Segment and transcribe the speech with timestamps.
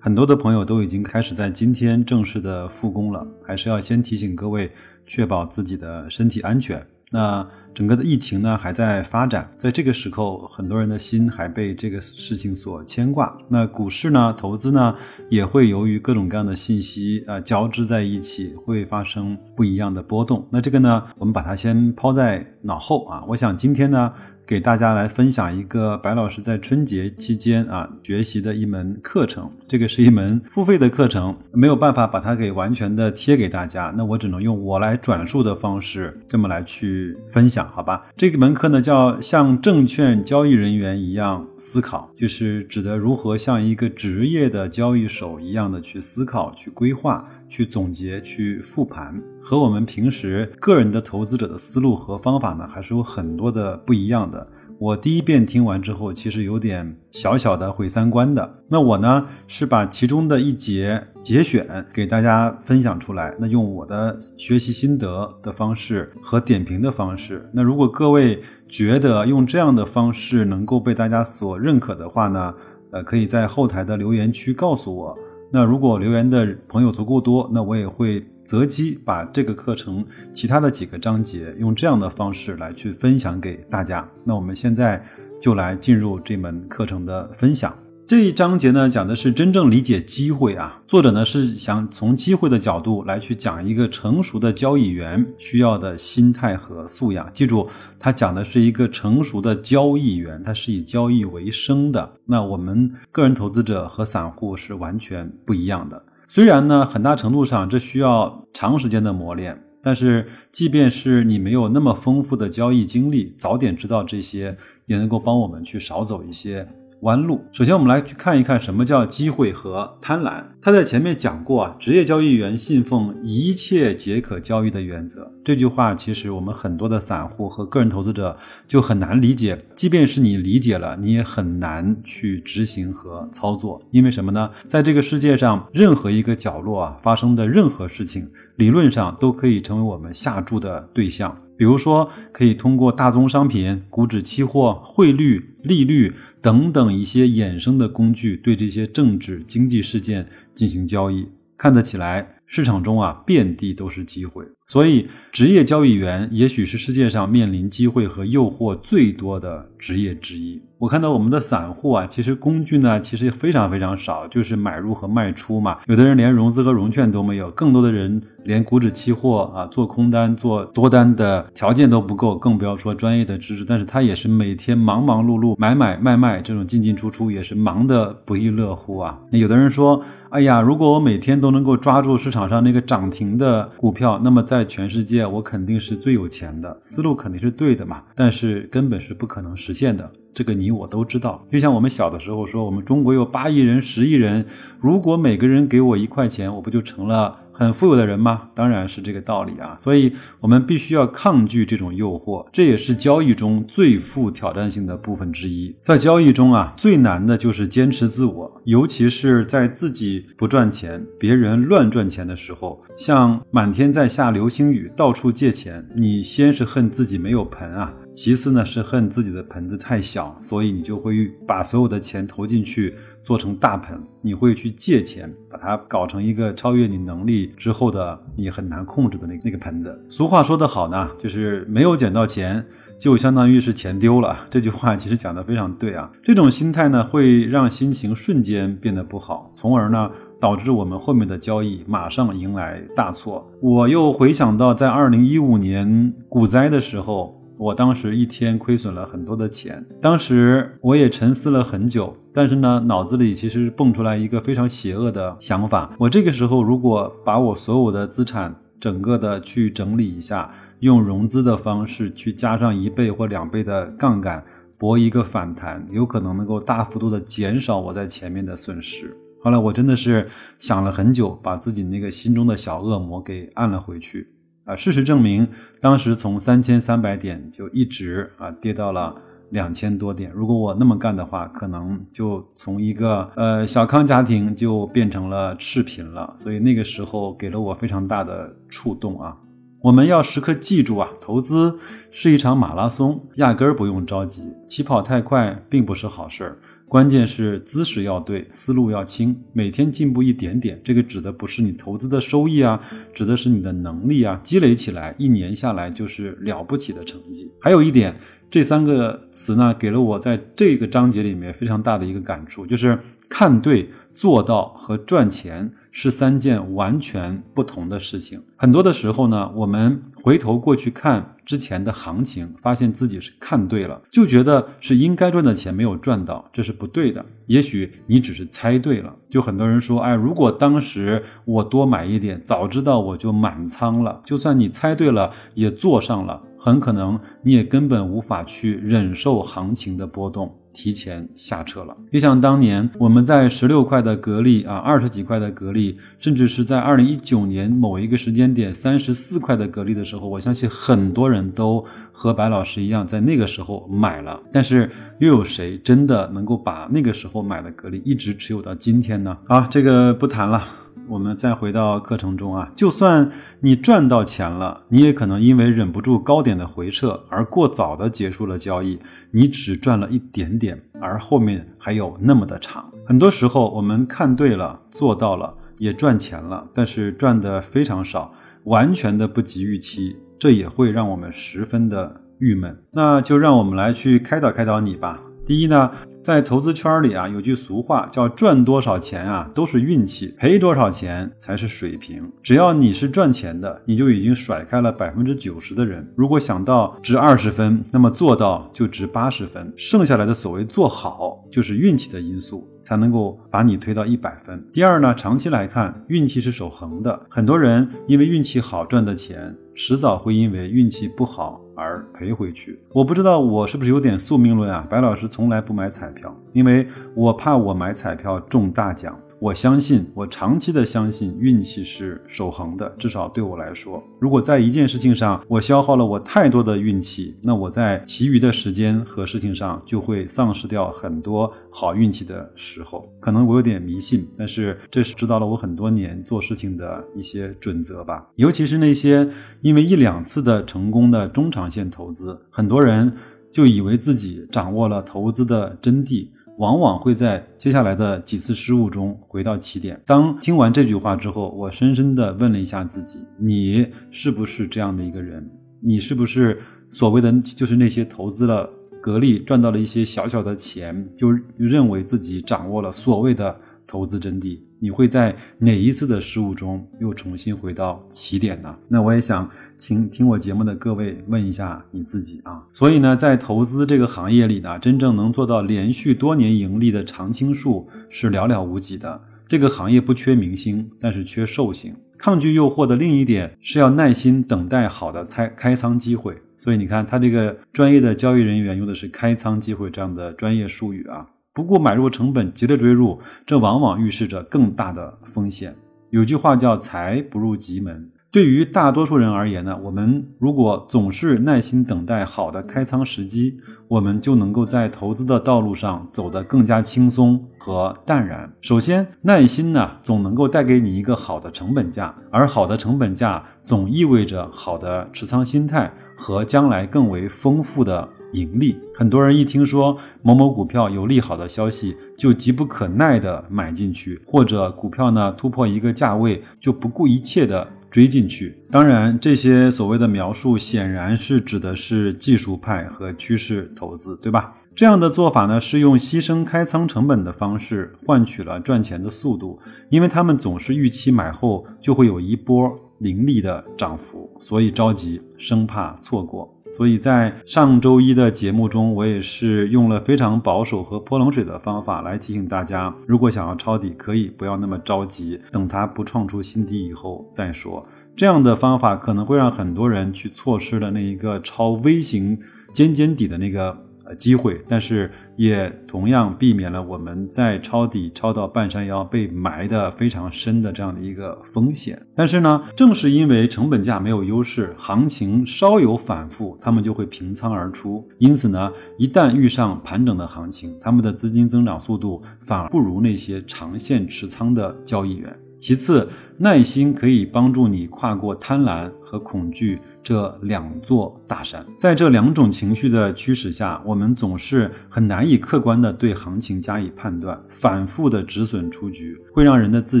[0.00, 4.70] 很多的朋友都已经开始在今天正式的复工了，还是要先提醒各位。
[5.06, 6.86] 确保自己的身体安全。
[7.10, 13.36] 那整个的疫情呢还在发展，在这个时候，很多人的心还被这个事情所牵挂。
[13.48, 14.94] 那股市呢，投资呢，
[15.28, 20.46] 也会由于各种各样的信息啊交织在一起，会发生不一样的波动。
[20.48, 23.24] 那这个呢，我们把它先抛在脑后啊。
[23.26, 24.12] 我想今天呢。
[24.50, 38.04] 给大家来分享一个白老师在春节期间啊学习的一门课程，这个是一门付费的课程，没有办法把它给完全的贴给大家，那我只能用我来转述的方式这么来去分享，好吧？
[38.16, 47.24] 这个门课呢叫像证券交易人员一样思考，就是指的如何像一个职业的交易手一样的去思考、去规划。
[47.50, 54.46] 去总结、去复盘，和我们平时个人的投资者的思路和方法呢，还是有很多的不一样的。
[54.78, 58.62] 我第一遍听完之后，其实有点小小的毁三观的。
[58.68, 63.34] 那我呢，是把其中的一节节选给大家分享出来。
[63.38, 67.46] 那用我的学习心得的方式和点评的方式。
[67.52, 72.54] 那如果各位觉得用这样的方式能够被大家所认可的话呢，
[72.92, 75.18] 呃，可以在后台的留言区告诉我。
[75.50, 84.08] 那如果留言的朋友足够多，那我也会择机把这个课程其他的几个章节用这样的方式来去分享给大家。
[84.24, 85.04] 那我们现在
[85.40, 87.74] 就来进入这门课程的分享。
[88.10, 90.82] 这一章节呢，讲的是真正理解机会啊。
[90.88, 97.32] 作者呢是想从机会的角度来去讲一个成熟的交易员需要的心态和素养。
[97.32, 97.68] 记住，
[98.00, 102.10] 他讲的是一个成熟的交易员，他是以交易为生的。
[102.26, 106.02] 那我们个人投资者和散户是完全不一样的。
[106.26, 114.56] 虽然呢，很大程度上这需要长时间的磨练，但是即便是你没有那么丰富的交易经历，早点知道这些，
[114.86, 116.66] 也能够帮我们去少走一些。
[117.02, 117.44] 弯路。
[117.52, 120.42] 首先，我们来去看一看什么叫机会和贪婪。
[120.60, 125.30] 他在前面讲过啊，职业交易员信奉一切皆可交易的原则。
[125.42, 128.36] 这句话其实我们很多的散户和个人投资者
[128.68, 129.58] 就很难理解。
[129.74, 133.80] 即便是你理解了，你也很难去执行和操作。
[133.90, 134.50] 因为什么呢？
[134.68, 141.34] 在这个世界上，任何一个角落啊发生的任何事情，理论上都可以成为我们下注的对象。
[141.60, 151.28] 比如说，可以通过大宗商品、股指期货、汇率、利率等等一些衍生的工具，对这些政治经济事件进行交易，
[151.58, 152.36] 看得起来。
[152.46, 160.62] 市场中啊，遍地都是机会，所以职业交易员也许是世界上面临机会和诱惑最多的职业之一。
[160.78, 165.78] 我看到我们的散户啊，其实工具呢，其实非常非常少，就是买入和卖出嘛。
[165.88, 173.64] 有的人连融资和融券都没有，更多的人连股指期货啊，做空单、做多单的条件都不够，更不要说专业的知识。
[173.64, 179.18] 但是他也是每天忙忙碌碌，买买卖卖，这种进进出出也是忙得不亦乐乎啊。
[179.32, 180.00] 那有的人说。
[180.30, 186.78] 哎呀，如果我每天都能够抓住市场上那个涨停的股票，那么在在全世界我肯定是最有钱的。
[186.82, 190.10] 思路肯定是对的嘛，但是根本是不可能实现的。
[190.34, 191.42] 这个你我都知道。
[191.50, 194.44] 就像我们小的时候说，我们中国有八亿人、十亿人，
[194.78, 197.39] 如果每个人给我一块钱，我不就成了？
[197.60, 198.48] 很富有的人吗？
[198.54, 199.76] 当然是这个道理啊！
[199.78, 200.10] 所以
[200.40, 205.76] 我们必须要抗拒这种诱惑，这也是交易中最富挑战性的部分之一。
[205.82, 222.94] 在交易中啊，最难的就是坚持自我，尤其是在自己不赚钱、别人乱赚钱的时候，像满天在下流星雨，到处借钱，你先是恨自己没有盆啊，其次呢是恨自己的盆子太小，所以你就会把所有的钱投进去。
[223.22, 229.98] 做成大盆，你会去借钱，把它搞成一个超越你能力之后的你很难控制的那那个盆子。
[230.08, 232.64] 俗话说得好呢，就是没有捡到钱，
[232.98, 234.46] 就相当于是钱丢了。
[234.50, 236.10] 这句话其实讲的非常对啊。
[236.24, 243.50] 这种心态呢，会让心情瞬间变得不好，从而呢，导致我们后面的交易马上迎来大错。
[243.60, 247.39] 我又回想到在二零一五年股灾的时候。
[247.60, 264.42] 我当时一天亏损了很多的钱，当时我也沉思了很久，但是呢，脑子里其实蹦出来一个非常邪恶的想法：我这个时候如果把我所有的资产整个的去整理一下，用融资的方式去加上一倍或两倍的杠杆，
[264.78, 269.14] 博一个反弹，有可能能够大幅度的减少我在前面的损失。
[269.42, 270.26] 后来我真的是
[270.58, 274.26] 想了很久，把自己那个心中的小恶魔给按了回去
[274.70, 274.76] 啊。
[274.76, 275.48] 事实证明，
[275.80, 279.14] 当时从三千三百点就一直啊跌到了
[279.50, 280.30] 两千多点。
[280.32, 286.32] 如果我那么干的话，可能就从一个呃小康家庭就变成了赤贫了。
[286.36, 289.36] 所以那个时候给了我非常大的触动啊。
[289.82, 291.78] 我们要时刻记住啊，投资
[292.10, 296.58] 是一场马拉松，压根儿不用着急，起跑太快并不是好事儿。
[296.90, 300.80] 关键是姿势要对，思路要清，每天进步一点点。
[300.82, 302.82] 这个指的不是你投资的收益啊，
[303.14, 307.48] 指的是你的能力啊，积累起来，一年下来就是了不起的成绩。
[307.60, 308.16] 还有一点，
[308.50, 312.98] 这三个词呢，给了我在这个章节里面非常大的一个感触，就是
[313.28, 313.88] 看对。
[314.12, 318.38] 做到和赚钱是三件完全不同的事情。
[318.54, 327.24] 很多的时候呢，我们回头过去看之前的行情，发现自己是看对了，就觉得是应该赚的钱没有赚到，这是不对的。
[327.46, 329.16] 也许你只是猜对了。
[329.28, 334.20] 就很多人说，哎，如果当时我多买一点，早知道我就满仓了。
[334.24, 340.54] 就算你猜对了，也做上了，很可能你也根本无法去忍受行情的波动。
[340.72, 341.96] 提前下车了。
[342.10, 354.40] 别想当年我们在十六块的格力啊，二十几块的格力，甚至是在二零一九年某一个时间点三十四块的格力的时候，我相信很多人都和白老师一样，在那个时候买了。
[354.52, 359.36] 但是又有谁真的能够把那个时候买的格力一直持有到今天呢？
[359.46, 360.62] 啊，这个不谈了。
[361.08, 368.98] 我们再回到课程中啊，就算你赚到钱了，你也可能因为忍不住高点的回撤而过早的结束了交易，
[369.32, 372.88] 你只赚了一点点，而后面还有那么的长。
[373.04, 378.32] 很多时候我们看对了，做到了，也赚钱了，但是赚的非常少，
[378.64, 382.76] 完全的不及预期，这也会让我们十分的郁闷。
[382.92, 385.20] 那就让我们来去开导开导你吧。
[385.46, 385.90] 第一呢。
[386.22, 392.30] 在投资圈里啊，有句俗话叫“赚多少钱啊都是运气，赔多少钱才是水平”。
[392.42, 396.06] 只要你是赚钱的，你就已经甩开了百分之九十的人。
[396.14, 399.72] 如果想到值二十分，那么做到就值八十分。
[399.76, 404.62] 剩下来的所谓做好，就是运气的因素，才能够把你推到一百分。
[404.74, 407.18] 第二呢，长期来看，运气是守恒的。
[407.30, 411.62] 很多人因为运气好赚的钱，迟早会因为运气不好。
[411.82, 414.86] 而赔回去，我不知道我是不是有点宿命论啊？
[414.90, 419.18] 白老师从来不买彩票，因为我怕我买彩票中大奖。
[419.40, 433.10] 我相信，我长期的相信运气是守恒的，至少对我来说，如果在一件事情上我消耗了我太多的运气，那我在其余的时间和事情上就会丧失掉很多好运气的时候。
[433.18, 438.28] 可能我有点迷信，但是这是指导了我很多年做事情的一些准则吧。
[438.36, 439.26] 尤其是那些
[439.62, 443.10] 因为一两次的成功的中长线投资，很多人
[443.52, 446.28] 就以为自己掌握了投资的真谛。
[446.58, 449.98] 往往会在接下来的几次失误中回到起点。
[450.04, 455.50] 当听完这句话之后，我深深地问了一下自己：你是不是这样的一个人？
[455.80, 456.60] 你是不是
[456.92, 458.68] 所谓的就是那些投资了
[459.00, 463.58] 格力赚到了一些小小的钱，就认为自己掌握了所谓的
[463.90, 464.56] 投资真谛？
[464.78, 468.78] 你会在哪一次的失误中又重新回到起点呢？
[468.86, 469.50] 那我也想
[469.80, 472.62] 听听我节目的各位问一下你自己啊。
[472.72, 479.20] 所以呢，在投资这个行业里呢，真正能做到连续多年盈利的常青树是寥寥无几的。
[479.48, 481.92] 这个行业不缺明星，但是缺寿星。
[482.16, 486.36] 抗拒诱惑的另一点是要耐心等待好的开开仓机会。
[486.56, 491.26] 所以你看，他这个专业的交易人员用的是开仓机会这样的专业术语啊。
[491.52, 495.74] 不顾买入成本急着追入，这往往预示着更大的风险。
[496.10, 498.10] 有句话叫“财不入急门”。
[498.32, 508.48] 对于大多数人而言呢，我们如果总是耐心等待好的开仓时机，我们就能够在投资的道路上走得更加轻松和淡然。
[508.60, 518.06] 首先，耐心呢，总能够带给你一个好的成本价，而好的成本价总意味着好的持仓心态和将来更为丰富的。
[518.32, 528.56] 盈利，很多人一听说某某股票有利好的消息，就急不可耐的买进去，或者股票呢突破一个价位，就不顾一切的追进去。
[528.70, 534.54] 当然，这些所谓的描述显然是指的是技术派和趋势投资，对吧？
[534.76, 539.58] 这样的做法呢，是用牺牲开仓成本的方式换取了赚钱的速度，
[539.88, 546.56] 因为他们总是预期买后就会有一波凌厉的涨幅，所以着急，生怕错过。
[546.72, 557.84] 所以在上周一的节目中，我也是用了非常保守和泼冷水的方法来提醒大家：如果想要抄底，可以不要那么着急，等它不创出新低以后再说。
[558.14, 562.38] 这样的方法可能会让很多人去错失了那一个超微型
[562.72, 563.76] 尖尖底的那个
[564.14, 572.00] 机会，但是也同样避免了我们在抄底抄到半山腰被埋的非常深的这样的一个风险。
[572.14, 578.06] 但是呢，正是因为成本价没有优势，行情稍有反复，他们就会平仓而出。
[578.18, 585.34] 因此呢，一旦遇上盘整的行情，他们的资金增长速度反而不如那些长线持仓的交易员。
[585.60, 591.64] 其次，耐心可以帮助你跨过贪婪和恐惧这两座大山。
[591.76, 600.00] 在这两种情绪的驱使下，我们总是很难以客观地对行情加以判断，反复的止损出局，会让人的自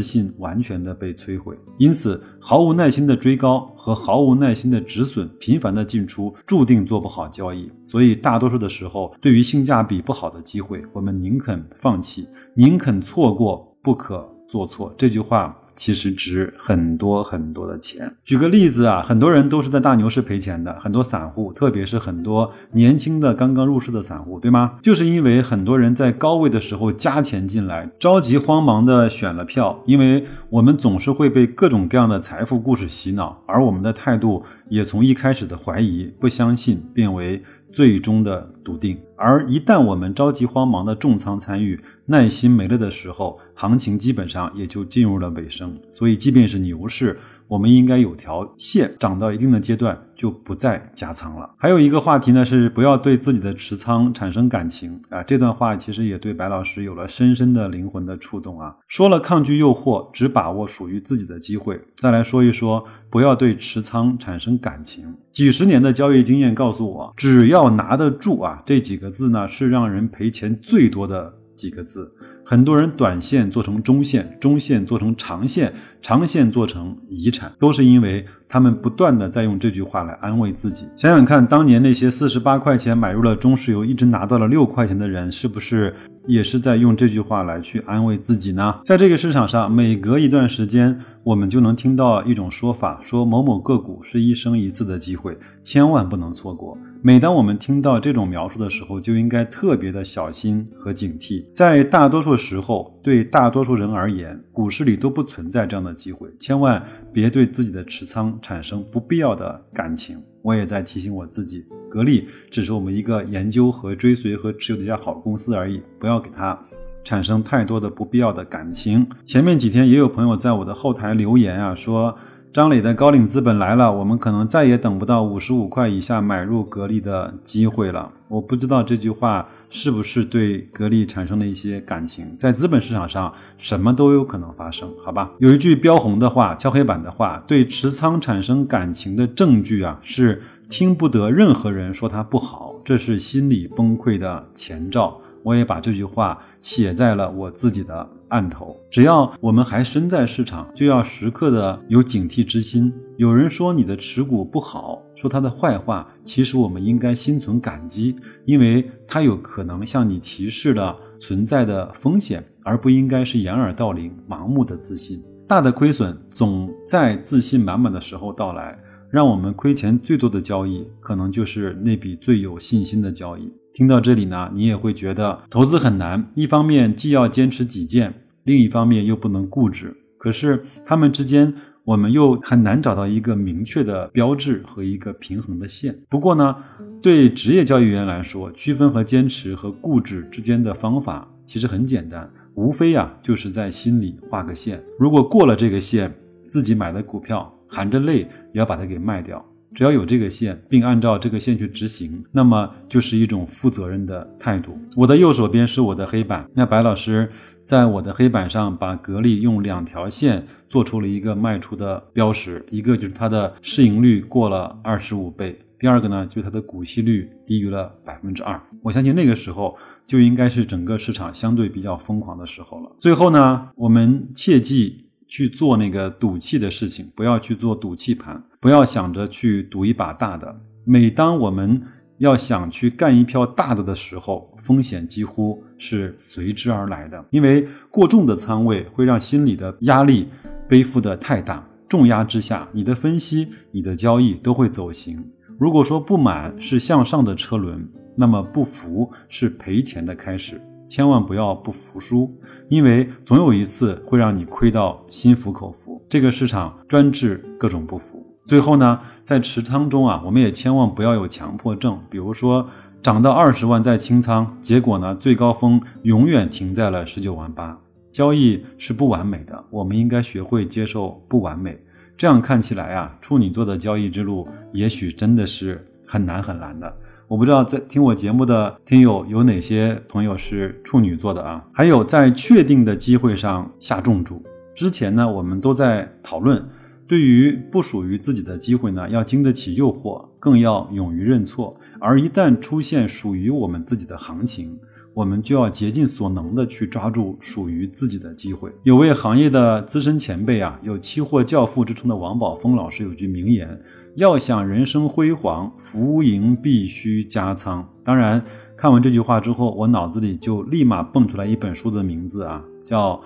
[0.00, 1.54] 信完全的被摧毁。
[1.78, 7.70] 因此，毫无耐心的追高和毫无耐心的止损、频繁的进出，注定做不好交易。
[7.84, 14.26] 所以，大多数的时候，对于性价比不好的机会，我们宁肯放弃，宁肯错过，不可。
[14.50, 18.14] 做错这句话其实值很多很多的钱。
[18.22, 24.78] 举个例子啊，很多人都是在大牛市赔钱的，很多散户，特别是很多年轻的刚刚入市的散户，对吗？
[24.82, 29.82] 就是因为很多人在高位的时候加钱进来，着急慌忙的选了票。
[29.86, 37.42] 因为我们总是会被各种各样的财富故事洗脑，而我们的态度也从一开始的怀疑、不相信变为。
[37.72, 45.78] 最终的笃定，而一旦我们着急慌忙的重仓参与，耐心没了的时候，行情基本上也就进入了尾声。
[45.92, 47.14] 所以，即便是牛市。
[47.46, 51.50] 我们应该有条线涨到一定的阶段就不再加仓了。
[51.58, 55.20] 还有一个话题呢，是不要对自己的持仓产生感情啊。
[55.24, 58.76] 这段话其实也对白老师有了深深的灵魂的触动啊。
[58.86, 61.80] 说了抗拒诱惑，只把握属于自己的机会。
[61.96, 65.16] 再来说一说，不要对持仓产生感情。
[65.32, 72.10] 几十年的交易经验告诉我，只要拿得住啊，这几个字呢，是让人赔钱最多的几个字。
[72.50, 80.88] 很多人短线做成中线，中线做成长线，长线做成遗产，都是因为他们不断的在用这句话来安慰自己。
[80.96, 85.94] 想想看，当年那些四十八块钱买入了中石油，一直拿到了六块钱的人，是不是
[86.26, 88.80] 也是在用这句话来去安慰自己呢？
[88.84, 96.76] 在这个市场上，每隔一段时间，我们就能听到一种说法，说某某个股是一生一次的机会，千万不能错过。
[97.02, 101.42] 每当我们听到这种描述的时候，就应该特别的小心和警惕。
[101.54, 106.82] 在大多数时候，对大多数人而言，股市里都不存在这样的机会，千万
[107.12, 110.16] 别对自己的持仓产生不必要的感情。
[110.42, 116.58] 我也在提醒我自己，格力只是我们一个研究和追随和持有的一家好公司而已，不要给它
[117.04, 119.06] 产生太多的不必要的感情。
[119.24, 122.16] 前面几天也有朋友在我的后台留言啊，说。
[122.52, 128.10] 张磊的高瓴资本来了，我们可能再也等不到五十五块以下买入格力的机会了。
[128.26, 132.36] 我不知道这句话是不是对格力产生了一些感情。
[132.36, 135.30] 在资本市场上，什么都有可能发生，好吧？
[135.38, 145.20] 有一句标红的话，敲黑板的话，对持仓产生感情的证据啊，是听不得任何人说它不好，这是心理崩溃的前兆。
[145.42, 148.76] 我也把这句话写在了我自己的案头。
[148.90, 152.92] 只要我们还身在市场，就要时刻的有警惕之心。
[153.16, 165.22] 有人说你的持股不好，说他的坏话，其实我们应该心存感激，因为他有可能向你提示了存在的风险，而不应该是掩耳盗铃、盲目的自信。
[165.46, 168.78] 大的亏损总在自信满满的时候到来。
[169.10, 173.52] 让我们亏钱最多的交易，可能就是那笔最有信心的交易。
[173.72, 176.30] 听到这里呢，你也会觉得投资很难。
[176.34, 178.12] 一方面既要坚持己见，
[178.44, 179.94] 另一方面又不能固执。
[180.18, 185.96] 可是他们之间，我们又很难找到一个明确的标志和一个平衡的线。
[186.08, 186.56] 不过呢，
[187.00, 194.82] 对职业交易员来说，区分和坚持和固执之间的方法其实很简单，无非呀就是在心里画个线。
[194.98, 196.12] 如果过了这个线，
[196.46, 197.52] 自己买的股票。
[197.72, 199.40] 含着泪也要把它给卖掉。
[199.74, 204.78] 只要有这个线，并按照这个线去执行，那么就是一种负责任的态度。
[204.96, 207.30] 我的右手边是我的黑板，那白老师
[207.64, 218.60] 在我的黑板上把格力用两条线做出了一个卖出的标识，一个就是它的市盈率过了二十五倍，第二个呢就是它的股息率低于了百分之二。
[218.82, 222.90] 我相信那个时候就应该是整个市场相对比较疯狂的时候了。
[222.98, 225.06] 最后呢，我们切记。
[225.32, 230.60] 去做那个赌气的事情，不要去做赌气盘，不要想着去赌一把大的。
[230.84, 231.80] 每当我们
[232.18, 240.26] 要想去干一票大的的时候，风险几乎是随之而来的，因为过重的仓位会让心理的压力
[240.68, 245.26] 背负的太大，重压之下，你的分析、你的交易都会走形。
[245.58, 250.60] 如果说不满是向上的车轮，那么不服是赔钱的开始。
[250.86, 252.30] 千万不要不服输，
[252.68, 256.04] 因为总有一次会让你亏到心服口服。
[256.10, 258.26] 这个市场专治各种不服。
[258.44, 261.98] 最后呢，在持仓中啊，我们也千万不要有强迫症。
[262.10, 262.68] 比如说，
[263.02, 267.78] 涨到二十万再清仓，结果呢，最高峰永远停在了十九万八。
[268.10, 271.78] 交易是不完美的，我们应该学会接受不完美。
[272.18, 276.92] 这样看起来啊，处女座的交易之路也许真的是很难很难的。
[277.28, 281.64] 我不知道在听我节目的听友有哪些朋友是处女座的啊？
[281.72, 284.42] 还有在确定的机会上下重注。
[284.74, 286.62] 之前呢，我们都在讨论，
[287.10, 291.76] 对于不属于自己的机会呢，要经得起诱惑，更要勇于认错。
[291.98, 294.78] 而一旦出现属于我们自己的行情，
[295.12, 298.70] 我们就要竭尽所能的去抓住属于自己的机会。
[298.84, 303.82] 有位行业的资深前辈啊，有期货教父之称的王宝峰老师有句名言：
[304.14, 307.84] 要想人生辉煌，浮盈必须加仓。
[308.04, 308.40] 当然，
[308.76, 313.20] 看完这句话之后，我脑子里就立马蹦出来一本书的名字啊，叫。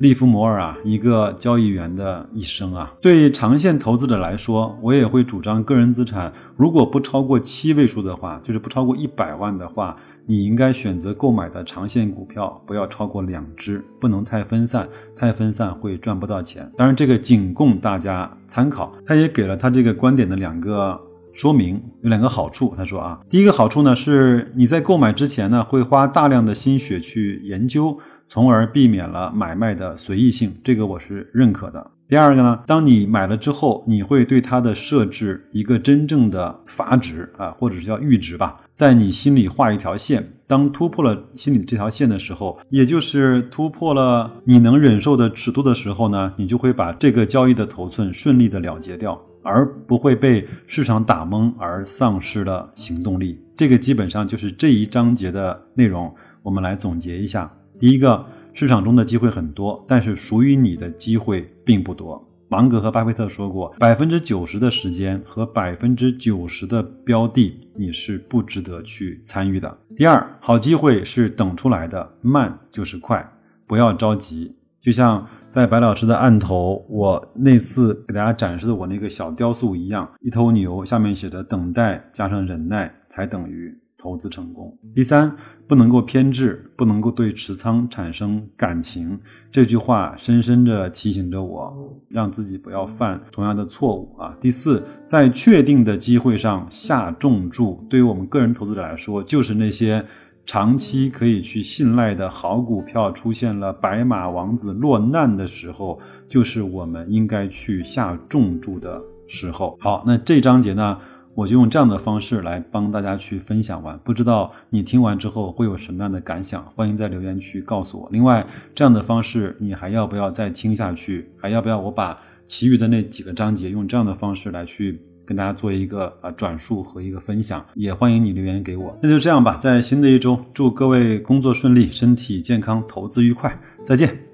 [0.00, 16.66] 利弗摩尔啊，一个交易员的一生啊，对长线投资者来说，我也会主张个人资产如果不超过七位数的话，就是不超过一百万的话，你应该选择购买的长线股票不要超过两只，不能太分散，太分散会赚不到钱。
[16.78, 18.94] 当然，这个仅供大家参考。
[19.04, 20.98] 他也给了他这个观点的两个
[21.40, 22.74] 说明，有两个好处。
[22.76, 27.98] 他说啊，第一个好处呢是你在购买之前呢会花大量的心血去研究。
[28.28, 31.90] 从而避免了买卖的随意性，这个我是认可的。
[32.06, 40.22] 第二个呢，当你买了之后，你会对它的设置一个真正的阀值啊，或者是叫阈值吧，在你心里画一条线。
[40.46, 53.40] 当突破了心里这条线的时候，也就是突破了你能忍受的尺度的时候呢，你就会把这个交易的头寸顺利的了结掉，而不会被市场打懵而丧失了行动力。
[53.56, 56.14] 这个基本上就是这一章节的内容。
[56.42, 57.52] 我们来总结一下。
[57.78, 62.26] 第一个，市场中的机会很多，但是属于你的机会并不多。
[62.48, 69.78] 芒格和巴菲特说过，百分之九十的时间和百分之九十的标的，你是不值得去参与的。
[69.94, 73.32] 第二，好机会是等出来的，慢就是快，
[73.66, 74.50] 不要着急。
[74.80, 83.76] 就像在白老师的案头，我那次给大家展示的我那个小雕塑一样，一头牛下面写着“等待加上忍耐才等于”。
[84.02, 84.74] 投资成功。
[84.94, 85.30] 第三，
[85.68, 89.20] 不能够偏执，不能够对持仓产生感情。
[89.52, 94.34] 这句话深深的提醒着我，让自己不要犯同样的错误啊。
[94.40, 97.86] 第四，在确定的机会上下重注。
[97.90, 100.02] 对于我们个人投资者来说，就是那些
[100.50, 109.78] 长期可以去信赖的好股票出现了白马王子落难的时候，就是我们应该去下重注的时候。
[109.78, 110.98] 好，那这章节呢？
[111.36, 116.60] 我就用这样的方式来帮大家去分享完，不知道你听完之后会有什么样的感想？
[116.74, 118.08] 欢迎在留言区告诉我。
[118.10, 121.30] 另外，这样的方式你还要不要再听下去？
[121.38, 127.64] 还要不要我把其余的那几个章节用这样的方式来去跟大家做一个啊转述和一个分享？
[127.76, 128.98] 也欢迎你留言给我。
[129.00, 134.29] 那就这样吧，在新的一周，祝各位工作顺利，身体健康，投资愉快，再见。